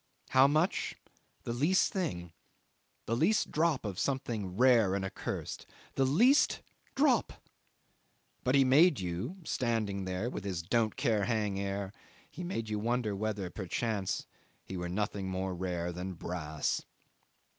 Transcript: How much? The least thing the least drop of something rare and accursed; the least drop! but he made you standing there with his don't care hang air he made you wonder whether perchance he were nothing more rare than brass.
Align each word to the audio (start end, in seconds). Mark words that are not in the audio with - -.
How 0.29 0.47
much? 0.47 0.95
The 1.43 1.53
least 1.53 1.93
thing 1.93 2.33
the 3.05 3.15
least 3.15 3.51
drop 3.51 3.85
of 3.85 3.99
something 3.99 4.57
rare 4.57 4.95
and 4.95 5.05
accursed; 5.05 5.67
the 5.93 6.05
least 6.07 6.63
drop! 6.95 7.33
but 8.43 8.55
he 8.55 8.63
made 8.65 8.99
you 8.99 9.37
standing 9.43 10.05
there 10.05 10.27
with 10.27 10.43
his 10.43 10.63
don't 10.63 10.95
care 10.95 11.25
hang 11.25 11.59
air 11.59 11.91
he 12.27 12.43
made 12.43 12.67
you 12.67 12.79
wonder 12.79 13.15
whether 13.15 13.51
perchance 13.51 14.25
he 14.63 14.75
were 14.75 14.89
nothing 14.89 15.29
more 15.29 15.53
rare 15.53 15.91
than 15.93 16.13
brass. 16.15 16.81